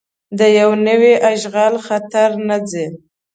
د 0.37 0.41
یو 0.59 0.69
نوي 0.87 1.13
اشغال 1.31 1.73
خطر 1.87 2.29
نه 2.47 2.57
ځي. 2.69 2.87